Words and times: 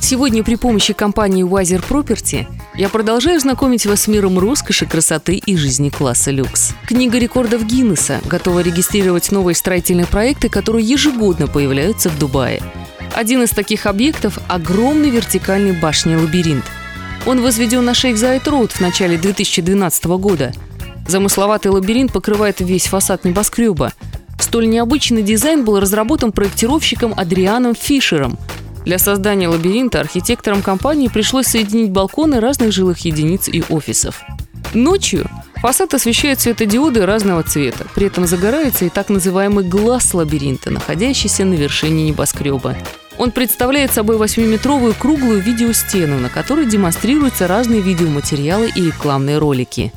Сегодня 0.00 0.42
при 0.42 0.56
помощи 0.56 0.92
компании 0.92 1.44
Wiser 1.44 1.84
Property 1.86 2.46
я 2.74 2.88
продолжаю 2.88 3.38
знакомить 3.38 3.86
вас 3.86 4.02
с 4.02 4.08
миром 4.08 4.38
роскоши, 4.38 4.86
красоты 4.86 5.36
и 5.36 5.56
жизни 5.56 5.90
класса 5.90 6.30
люкс. 6.30 6.72
Книга 6.86 7.18
рекордов 7.18 7.64
Гиннесса 7.64 8.20
готова 8.24 8.60
регистрировать 8.60 9.30
новые 9.30 9.54
строительные 9.54 10.06
проекты, 10.06 10.48
которые 10.48 10.84
ежегодно 10.84 11.46
появляются 11.46 12.08
в 12.08 12.18
Дубае. 12.18 12.62
Один 13.14 13.42
из 13.42 13.50
таких 13.50 13.86
объектов– 13.86 14.38
огромный 14.48 15.10
вертикальный 15.10 15.72
башня 15.72 16.18
«Лабиринт». 16.18 16.64
Он 17.26 17.42
возведен 17.42 17.84
на 17.84 17.94
шейх 17.94 18.16
Зайд 18.16 18.48
Роуд 18.48 18.72
в 18.72 18.80
начале 18.80 19.18
2012 19.18 20.04
года. 20.06 20.52
Замысловатый 21.06 21.70
лабиринт 21.70 22.12
покрывает 22.12 22.60
весь 22.60 22.86
фасад 22.86 23.24
небоскреба. 23.24 23.92
Столь 24.38 24.68
необычный 24.70 25.22
дизайн 25.22 25.64
был 25.64 25.78
разработан 25.78 26.32
проектировщиком 26.32 27.12
Адрианом 27.16 27.74
Фишером– 27.74 28.38
для 28.84 28.98
создания 28.98 29.48
лабиринта 29.48 30.00
архитекторам 30.00 30.62
компании 30.62 31.08
пришлось 31.08 31.46
соединить 31.46 31.90
балконы 31.90 32.40
разных 32.40 32.72
жилых 32.72 32.98
единиц 33.00 33.48
и 33.48 33.62
офисов. 33.68 34.22
Ночью 34.72 35.26
фасад 35.56 35.94
освещает 35.94 36.40
светодиоды 36.40 37.04
разного 37.04 37.42
цвета. 37.42 37.86
При 37.94 38.06
этом 38.06 38.26
загорается 38.26 38.84
и 38.84 38.88
так 38.88 39.08
называемый 39.08 39.64
глаз 39.64 40.14
лабиринта, 40.14 40.70
находящийся 40.70 41.44
на 41.44 41.54
вершине 41.54 42.08
небоскреба. 42.08 42.76
Он 43.18 43.32
представляет 43.32 43.92
собой 43.92 44.16
8-метровую 44.16 44.94
круглую 44.98 45.40
видеостену, 45.40 46.18
на 46.18 46.30
которой 46.30 46.64
демонстрируются 46.64 47.46
разные 47.46 47.82
видеоматериалы 47.82 48.70
и 48.74 48.86
рекламные 48.86 49.38
ролики. 49.38 49.92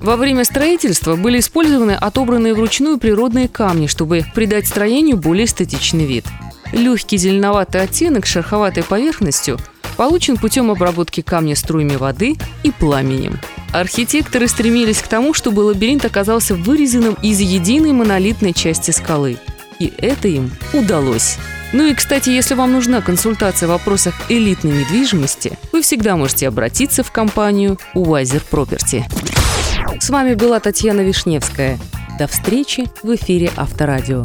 Во 0.00 0.16
время 0.16 0.44
строительства 0.44 1.16
были 1.16 1.38
использованы 1.38 1.92
отобранные 1.92 2.52
вручную 2.52 2.98
природные 2.98 3.48
камни, 3.48 3.86
чтобы 3.86 4.24
придать 4.34 4.66
строению 4.66 5.16
более 5.16 5.44
эстетичный 5.46 6.04
вид. 6.04 6.26
Легкий 6.74 7.18
зеленоватый 7.18 7.82
оттенок 7.82 8.26
с 8.26 8.30
шероховатой 8.30 8.82
поверхностью 8.82 9.58
получен 9.96 10.36
путем 10.36 10.72
обработки 10.72 11.20
камня 11.20 11.54
струями 11.54 11.94
воды 11.94 12.36
и 12.64 12.72
пламенем. 12.72 13.38
Архитекторы 13.72 14.48
стремились 14.48 15.00
к 15.00 15.06
тому, 15.06 15.34
чтобы 15.34 15.60
лабиринт 15.60 16.04
оказался 16.04 16.56
вырезанным 16.56 17.16
из 17.22 17.38
единой 17.38 17.92
монолитной 17.92 18.52
части 18.52 18.90
скалы. 18.90 19.38
И 19.78 19.92
это 19.98 20.26
им 20.26 20.50
удалось. 20.72 21.36
Ну 21.72 21.86
и, 21.86 21.94
кстати, 21.94 22.30
если 22.30 22.54
вам 22.54 22.72
нужна 22.72 23.00
консультация 23.00 23.68
в 23.68 23.70
вопросах 23.70 24.14
элитной 24.28 24.72
недвижимости, 24.78 25.56
вы 25.70 25.82
всегда 25.82 26.16
можете 26.16 26.48
обратиться 26.48 27.04
в 27.04 27.12
компанию 27.12 27.78
Wiser 27.94 28.42
Property. 28.50 29.04
С 30.00 30.10
вами 30.10 30.34
была 30.34 30.58
Татьяна 30.58 31.02
Вишневская. 31.02 31.78
До 32.18 32.26
встречи 32.26 32.84
в 33.04 33.14
эфире 33.14 33.52
Авторадио. 33.56 34.24